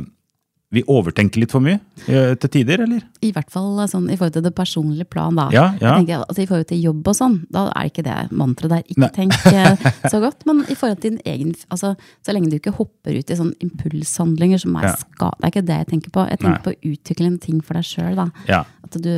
[0.70, 3.00] vi overtenker litt for mye eh, til tider, eller?
[3.26, 5.48] I hvert fall sånn, i forhold til det personlige plan, da.
[5.50, 5.96] Ja, ja.
[5.98, 8.84] Tenker, altså, I forhold til jobb og sånn, da er ikke det mantraet der.
[8.86, 9.10] Ikke Nei.
[9.16, 10.46] tenk eh, så godt.
[10.46, 13.58] Men i forhold til din egen altså, Så lenge du ikke hopper ut i sånne
[13.66, 14.94] impulshandlinger som er Ja.
[15.02, 16.28] skada Det er ikke det jeg tenker på.
[16.30, 16.64] Jeg tenker Nei.
[16.68, 18.28] på å utvikle en ting for deg sjøl, da.
[18.46, 18.62] Ja.
[18.86, 19.10] At du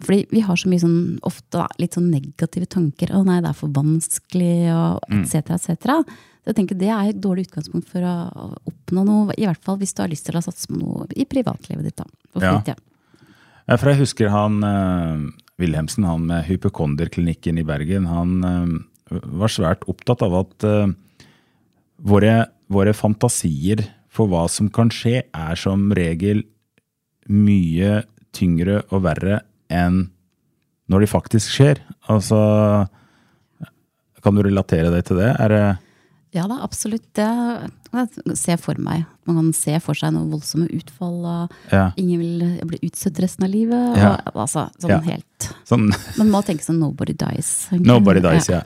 [0.00, 3.10] fordi vi har så mye sånn, ofte da, litt sånn negative tanker.
[3.12, 5.22] 'Å nei, det er for vanskelig', og Mm.
[5.24, 6.04] etc., etc.
[6.40, 8.14] Så jeg tenker Det er et dårlig utgangspunkt for å
[8.70, 11.26] oppnå noe, i hvert fall hvis du har lyst til å satse på noe i
[11.28, 12.00] privatlivet ditt.
[12.00, 12.06] da.
[12.40, 15.26] Ja, For jeg husker han eh,
[15.60, 18.72] Wilhelmsen, han med hypokonderklinikken i Bergen, han eh,
[19.10, 20.94] var svært opptatt av at eh,
[22.00, 22.34] våre,
[22.72, 26.42] våre fantasier for hva som kan skje, er som regel
[27.30, 28.00] mye
[28.34, 30.08] tyngre og verre enn
[30.90, 31.78] når de faktisk skjer.
[32.10, 32.40] Altså
[34.24, 35.30] Kan du relatere deg til det?
[35.38, 35.64] Er det
[36.32, 37.08] Ja da, absolutt.
[37.18, 37.26] Det
[38.52, 39.02] jeg for meg.
[39.26, 41.16] Man kan se for seg noen voldsomme utfall.
[41.26, 43.98] Og ja, ingen vil bli utstøtt resten av livet.
[43.98, 44.12] Ja.
[44.30, 45.00] Og, altså, sånn Ja.
[45.00, 45.48] helt.
[45.66, 45.88] sånn
[46.18, 47.68] Man må tenke sånn 'nobody dies'.
[47.72, 47.86] egentlig.
[47.86, 48.62] Nobody dies, ja.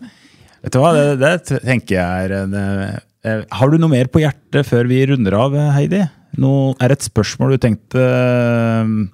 [0.62, 4.06] Vet du hva, det, det tenker jeg er en eh, eh, Har du noe mer
[4.06, 6.10] på hjertet før vi runder av, eh, Heidi?
[6.36, 9.10] Nå er det et spørsmål du tenkte Eiman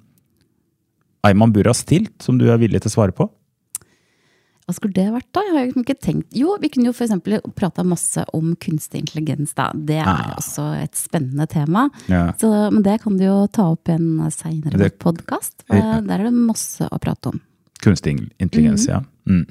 [1.25, 3.29] Ayman Burra stilt, som du er villig til å svare på?
[4.69, 5.43] Hva skulle det vært, da?
[5.49, 9.71] Jeg har ikke tenkt Jo, vi kunne jo eksempel prata masse om kunstig intelligens, da.
[9.75, 10.35] Det er Ah.
[10.39, 11.89] også et spennende tema.
[12.07, 12.33] Ja.
[12.39, 15.65] Så, men det kan du jo ta opp i en seinere podkast.
[15.73, 16.01] Ja.
[16.01, 17.41] Der er det masse å prate om.
[17.83, 19.01] Kunstig intelligens, ja.
[19.27, 19.47] Mm.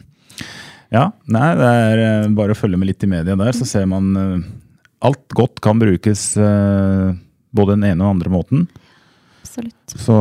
[0.91, 3.85] Ja, nei, det er eh, bare å følge med litt i media der, så ser
[3.89, 4.39] man uh,
[5.05, 7.13] Alt godt kan brukes uh,
[7.55, 8.65] både den ene og den andre måten.
[9.43, 9.93] Absolutt.
[9.95, 10.15] Så,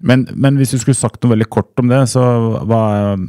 [0.00, 2.22] men, men hvis du skulle sagt noe veldig kort om det, så
[2.64, 3.26] hva er,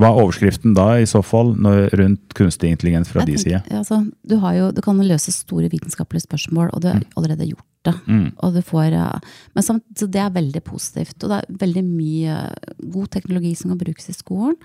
[0.00, 3.60] hva er overskriften da i så fall når, rundt kunstig intelligens fra de side?
[3.68, 7.66] altså, du, har jo, du kan løse store vitenskapelige spørsmål, og du har allerede gjort
[7.84, 7.94] det.
[8.06, 8.28] Mm.
[8.40, 8.96] Og du får,
[9.52, 11.18] men samt, så det er veldig positivt.
[11.20, 12.38] Og det er veldig mye
[12.94, 14.56] god teknologi som kan brukes i skolen.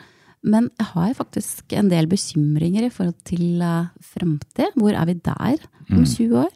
[0.48, 4.76] Men jeg har faktisk en del bekymringer i forhold til uh, framtid.
[4.78, 6.52] Hvor er vi der om 20 år?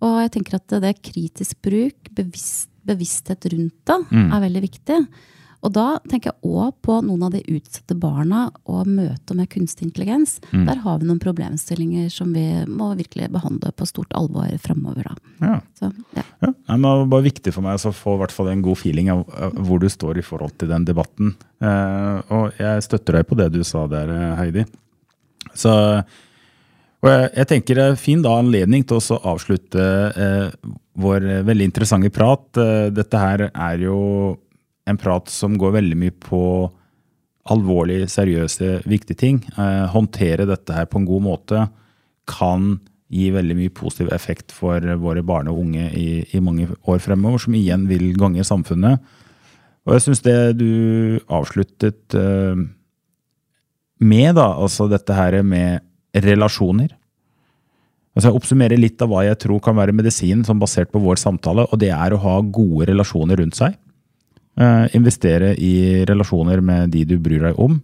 [0.00, 4.98] Og jeg tenker at det det kritisk bruk, bevisst, bevissthet rundt det, er veldig viktig.
[5.60, 9.90] Og da tenker jeg òg på noen av de utsatte barna og møtet med kunstig
[9.90, 10.38] intelligens.
[10.52, 15.10] Der har vi noen problemstillinger som vi må virkelig behandle på stort alvor framover.
[15.42, 15.58] Ja.
[15.76, 16.24] Så, ja.
[16.40, 19.12] Ja, det var bare viktig for meg å få i hvert fall en god feeling
[19.12, 19.26] av
[19.60, 21.34] hvor du står i forhold til den debatten.
[21.60, 24.66] Eh, og jeg støtter deg på det du sa der, eh, Heidi.
[25.52, 25.72] Så,
[27.04, 31.42] og jeg, jeg tenker det er fin da anledning til å avslutte eh, vår eh,
[31.48, 32.48] veldig interessante prat.
[32.96, 33.98] Dette her er jo
[34.90, 36.42] en prat som går veldig mye på
[37.50, 39.40] alvorlige, seriøse, viktige ting.
[39.56, 41.66] Eh, håndtere dette her på en god måte
[42.30, 42.76] kan
[43.10, 47.42] gi veldig mye positiv effekt for våre barn og unge i, i mange år fremover,
[47.42, 49.02] som igjen vil gange samfunnet.
[49.88, 52.62] Og jeg syns det du avsluttet eh,
[54.00, 56.96] med, da, altså dette her med relasjoner
[58.10, 61.20] Altså Jeg oppsummerer litt av hva jeg tror kan være medisinen, som basert på vår
[61.20, 63.76] samtale, og det er å ha gode relasjoner rundt seg.
[64.58, 67.78] Eh, investere i relasjoner med de du bryr deg om.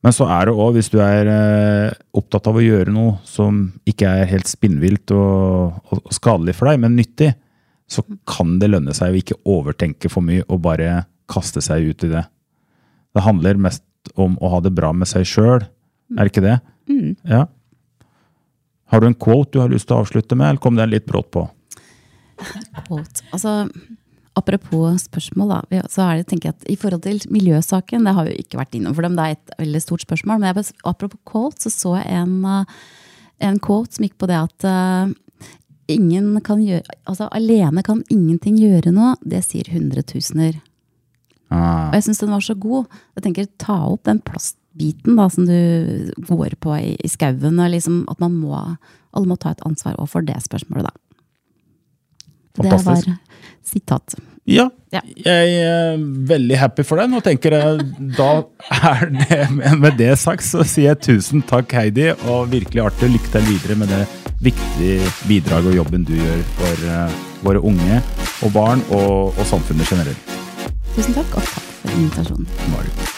[0.00, 3.66] Men så er det òg, hvis du er eh, opptatt av å gjøre noe som
[3.88, 7.34] ikke er helt spinnvilt og, og, skadelig for deg, men nyttig,
[7.90, 12.06] så kan det lønne seg å ikke overtenke for mye og bare kaste seg ut
[12.06, 12.24] i det.
[13.12, 13.84] Det handler mest
[14.16, 15.66] om å ha det bra med seg sjøl,
[16.16, 16.58] er det ikke det?
[17.28, 17.44] Ja.
[18.90, 21.06] Har du en quote du har lyst til å avslutte med, eller kom den litt
[21.10, 21.44] brått på?
[22.86, 23.26] Quote.
[23.34, 23.66] Altså,
[24.40, 28.26] apropos spørsmål, da, så er det, tenker jeg at i forhold til miljøsaken, det har
[28.26, 30.72] vi jo ikke vært innom for dem, det er et veldig stort spørsmål, men jeg,
[30.88, 32.80] apropos quote, så så jeg en, uh,
[33.44, 35.12] en quote som gikk på det at uh,
[35.90, 40.60] ingen kan gjøre, altså alene kan ingenting gjøre noe, det sier hundretusener.
[41.50, 42.86] Ah, Og jeg syns den var så god.
[43.18, 47.58] Jeg tenker, Ta opp den plastbiten da, som du går på i, i skauen.
[47.74, 50.94] Liksom, at man må, alle må ta et ansvar også for det spørsmålet, da.
[52.60, 53.02] Det var
[53.66, 54.14] sitat.
[54.50, 55.00] Ja, Ja.
[55.22, 57.84] jeg er veldig happy for den, og tenker jeg,
[58.18, 58.30] da
[58.90, 59.40] er det
[59.78, 63.12] med, det sagt, så sier jeg tusen takk, Heidi, og virkelig artig.
[63.14, 64.02] Lykke til videre med det
[64.42, 68.02] viktige bidraget og jobben du gjør for uh, våre unge
[68.42, 70.36] og barn og, og samfunnet generelt.
[70.96, 72.50] Tusen takk, og takk for invitasjonen.
[72.74, 73.09] Bare.